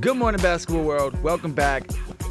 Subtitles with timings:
[0.00, 1.20] Good morning, basketball world.
[1.24, 1.88] Welcome back.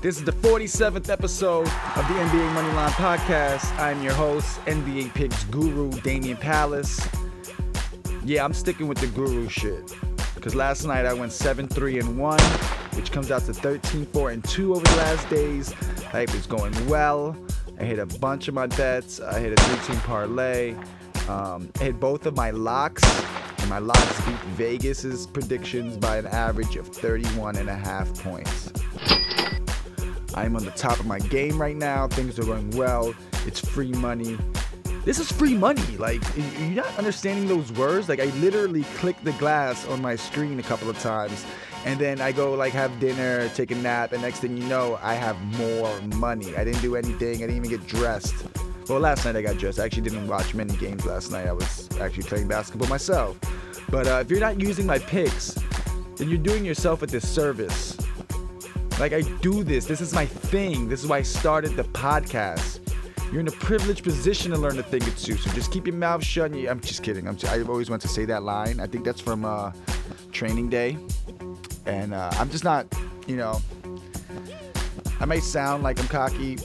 [0.00, 3.78] This is the 47th episode of the NBA Moneyline Podcast.
[3.78, 7.06] I'm your host, NBA Picks Guru Damian Palace.
[8.24, 9.94] Yeah, I'm sticking with the guru shit.
[10.34, 12.40] Because last night I went 7 3 and 1,
[12.94, 15.74] which comes out to 13 4 and 2 over the last days.
[16.14, 17.36] Life is going well.
[17.78, 19.20] I hit a bunch of my bets.
[19.20, 20.74] I hit a 13 parlay.
[21.28, 23.02] Um, I hit both of my locks.
[23.60, 28.72] And my locks beat Vegas's predictions by an average of 31 and a half points.
[30.34, 32.08] I'm on the top of my game right now.
[32.08, 33.14] Things are going well.
[33.46, 34.38] It's free money.
[35.04, 35.96] This is free money.
[35.96, 38.08] Like, you're not understanding those words.
[38.08, 41.44] Like, I literally clicked the glass on my screen a couple of times,
[41.84, 44.98] and then I go like have dinner, take a nap, and next thing you know,
[45.02, 46.54] I have more money.
[46.54, 47.36] I didn't do anything.
[47.36, 48.46] I didn't even get dressed.
[48.88, 49.78] Well, last night I got dressed.
[49.78, 51.46] I actually didn't watch many games last night.
[51.46, 53.38] I was actually playing basketball myself.
[53.88, 55.54] But uh, if you're not using my picks,
[56.16, 57.96] then you're doing yourself a disservice.
[58.98, 59.86] Like I do this.
[59.86, 60.88] This is my thing.
[60.88, 62.80] This is why I started the podcast.
[63.32, 65.36] You're in a privileged position to learn a thing or two.
[65.36, 66.52] So just keep your mouth shut.
[66.52, 67.28] You, I'm just kidding.
[67.28, 68.80] I'm I always want to say that line.
[68.80, 69.72] I think that's from uh,
[70.32, 70.98] Training Day,
[71.86, 72.92] and uh, I'm just not.
[73.26, 73.62] You know,
[75.20, 76.58] I may sound like I'm cocky,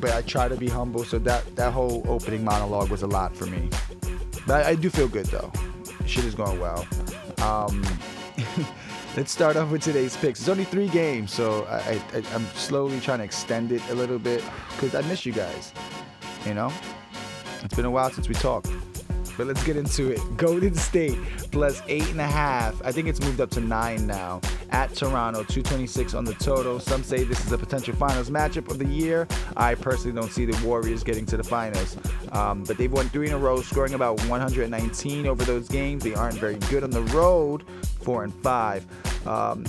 [0.00, 1.04] but I try to be humble.
[1.04, 3.68] So that that whole opening monologue was a lot for me.
[4.46, 5.52] But I, I do feel good though.
[6.06, 6.86] Shit is going well.
[7.38, 7.84] Um,
[9.16, 10.38] Let's start off with today's picks.
[10.38, 14.18] It's only three games, so I, I, I'm slowly trying to extend it a little
[14.18, 15.72] bit because I miss you guys.
[16.46, 16.72] You know,
[17.64, 18.70] it's been a while since we talked.
[19.36, 20.20] But let's get into it.
[20.36, 21.18] Golden State
[21.50, 22.80] plus eight and a half.
[22.84, 24.40] I think it's moved up to nine now.
[24.70, 26.78] At Toronto, 226 on the total.
[26.78, 29.26] Some say this is a potential finals matchup of the year.
[29.56, 31.96] I personally don't see the Warriors getting to the finals.
[32.32, 36.04] Um, but they've won three in a row, scoring about 119 over those games.
[36.04, 37.64] They aren't very good on the road,
[38.02, 38.86] four and five.
[39.26, 39.64] Um,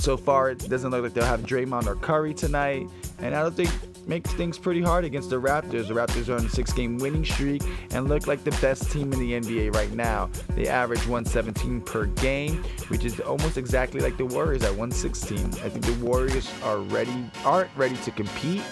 [0.00, 2.88] so far, it doesn't look like they'll have Draymond or Curry tonight.
[3.18, 3.70] And I don't think
[4.06, 5.88] makes things pretty hard against the Raptors.
[5.88, 7.62] The Raptors are on a six game winning streak
[7.92, 10.30] and look like the best team in the NBA right now.
[10.56, 15.38] They average 117 per game, which is almost exactly like the Warriors at 116.
[15.38, 18.62] I think the Warriors are ready, aren't ready to compete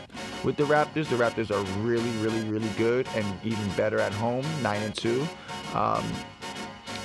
[0.45, 1.09] with the Raptors.
[1.09, 5.27] The Raptors are really, really, really good and even better at home, 9 and 2.
[5.75, 6.05] Um,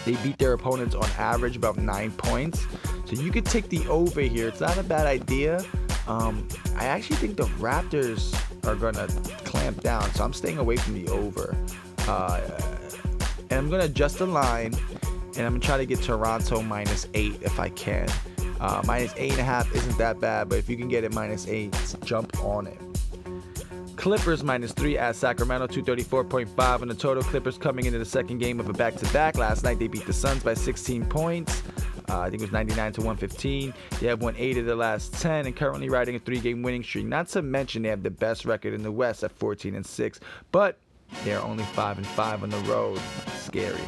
[0.06, 2.66] they beat their opponents on average about nine points.
[3.06, 4.48] So you could take the over here.
[4.48, 5.64] It's not a bad idea.
[6.08, 8.34] Um, I actually think the Raptors
[8.68, 9.08] are going to
[9.46, 10.10] clamp down.
[10.14, 11.56] So I'm staying away from the over.
[12.08, 12.42] Uh,
[13.50, 14.74] and I'm going to adjust the line.
[15.36, 18.08] And I'm going to try to get Toronto minus eight if I can.
[18.60, 21.14] Uh, minus eight and a half isn't that bad, but if you can get it
[21.14, 22.80] minus eight, jump on it.
[23.96, 27.24] Clippers minus three at Sacramento, 234.5 on the total.
[27.24, 29.38] Clippers coming into the second game of a back to back.
[29.38, 31.64] Last night they beat the Suns by 16 points.
[32.10, 33.74] Uh, I think it was 99 to 115.
[34.00, 36.84] They have won eight of the last 10 and currently riding a three game winning
[36.84, 37.06] streak.
[37.06, 40.20] Not to mention they have the best record in the West at 14 and 6,
[40.52, 40.78] but
[41.24, 43.00] they're only 5 and 5 on the road.
[43.38, 43.80] Scary.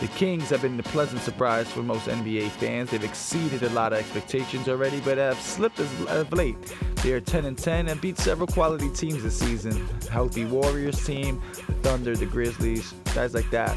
[0.00, 2.90] The Kings have been a pleasant surprise for most NBA fans.
[2.90, 6.56] They've exceeded a lot of expectations already, but have slipped as of late.
[7.02, 9.86] They are 10 and 10 and beat several quality teams this season.
[10.10, 13.76] Healthy Warriors team, the Thunder, the Grizzlies, guys like that.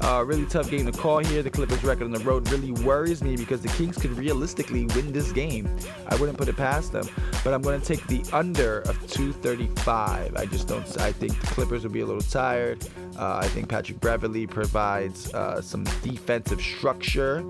[0.00, 1.42] Uh, really tough game to call here.
[1.42, 5.12] The Clippers' record on the road really worries me because the Kings could realistically win
[5.12, 5.68] this game.
[6.08, 7.06] I wouldn't put it past them,
[7.44, 10.34] but I'm going to take the under of 235.
[10.34, 10.82] I just don't.
[11.00, 12.84] I think the Clippers will be a little tired.
[13.18, 17.44] Uh, I think Patrick Beverley provides uh, some defensive structure.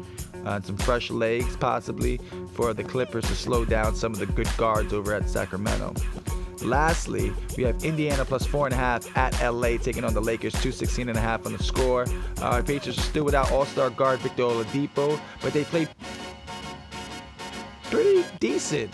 [0.44, 2.21] And some fresh legs, possibly,
[2.55, 5.95] for the Clippers to slow down some of the good guards over at Sacramento.
[6.62, 10.53] Lastly, we have Indiana plus four and a half at LA taking on the Lakers,
[10.53, 12.06] 216 and a half on the score.
[12.41, 15.89] Uh, Patriots are still without All-Star guard Victor Oladipo, but they played
[17.91, 18.93] pretty decent,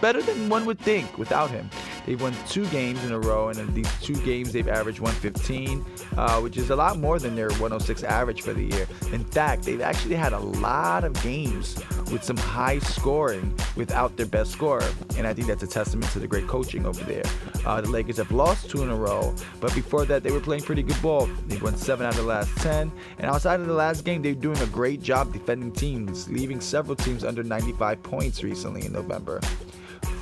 [0.00, 1.68] better than one would think without him.
[2.06, 5.84] They've won two games in a row, and in these two games, they've averaged 115,
[6.16, 8.86] uh, which is a lot more than their 106 average for the year.
[9.12, 11.76] In fact, they've actually had a lot of games
[12.10, 16.18] with some high scoring without their best scorer, and I think that's a testament to
[16.18, 17.24] the great coaching over there.
[17.64, 20.62] Uh, the Lakers have lost two in a row, but before that, they were playing
[20.62, 21.28] pretty good ball.
[21.46, 24.34] They've won seven out of the last 10, and outside of the last game, they're
[24.34, 29.40] doing a great job defending teams, leaving several teams under 95 points recently in November.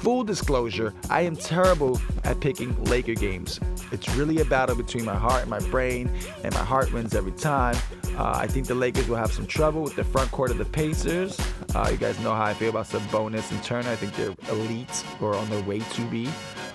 [0.01, 3.61] Full disclosure, I am terrible at picking Laker games.
[3.93, 6.11] It's really a battle between my heart and my brain,
[6.43, 7.77] and my heart wins every time.
[8.17, 10.65] Uh, I think the Lakers will have some trouble with the front court of the
[10.65, 11.39] Pacers.
[11.75, 13.91] Uh, you guys know how I feel about Sabonis and Turner.
[13.91, 16.31] I think they're elite or on their way to be.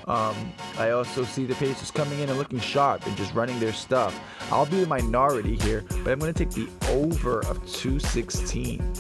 [0.07, 3.73] Um, I also see the Pacers coming in and looking sharp and just running their
[3.73, 4.15] stuff.
[4.51, 8.93] I'll be the minority here, but I'm going to take the over of 216.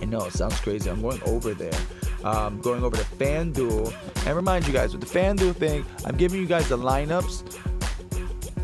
[0.00, 0.88] I know it sounds crazy.
[0.88, 1.78] I'm going over there.
[2.24, 3.94] Um, going over to FanDuel.
[4.26, 7.58] And remind you guys, with the FanDuel thing, I'm giving you guys the lineups.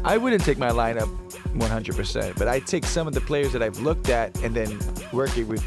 [0.04, 1.08] I wouldn't take my lineup
[1.54, 4.78] 100%, but I take some of the players that I've looked at and then
[5.12, 5.62] work it with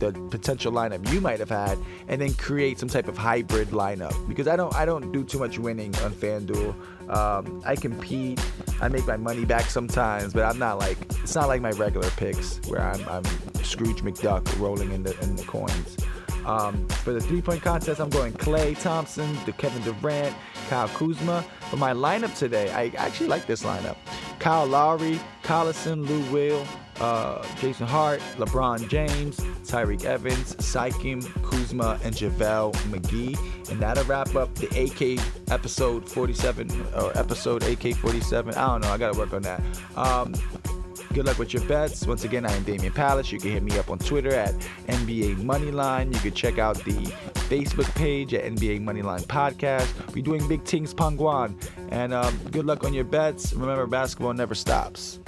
[0.00, 1.78] the potential lineup you might have had
[2.08, 5.38] and then create some type of hybrid lineup because I don't I don't do too
[5.38, 6.74] much winning on FanDuel.
[7.10, 8.40] Um, I compete,
[8.80, 12.08] I make my money back sometimes, but I'm not like it's not like my regular
[12.10, 13.24] picks where I'm, I'm
[13.62, 15.96] Scrooge McDuck rolling in the in the coins.
[16.44, 20.34] Um, for the three point contest, I'm going Klay Thompson, the Kevin Durant,
[20.68, 21.44] Kyle Kuzma.
[21.70, 23.96] For my lineup today, I actually like this lineup.
[24.38, 26.66] Kyle Lowry, Collison, Lou Will,
[27.00, 33.70] uh, Jason Hart, LeBron James, Tyreke Evans, Siakam, Kuzma, and JaVale McGee.
[33.70, 35.20] And that'll wrap up the AK
[35.50, 38.54] episode 47 or episode AK 47.
[38.54, 38.88] I don't know.
[38.88, 39.62] I got to work on that.
[39.96, 40.34] Um,
[41.12, 42.06] Good luck with your bets.
[42.06, 43.32] Once again, I am Damian Palace.
[43.32, 44.54] You can hit me up on Twitter at
[44.86, 46.14] NBA Moneyline.
[46.14, 46.92] You can check out the
[47.50, 50.14] Facebook page at NBA Moneyline Podcast.
[50.14, 51.56] We're doing big things, Pangwan.
[51.90, 53.52] And um, good luck on your bets.
[53.52, 55.18] Remember, basketball never stops.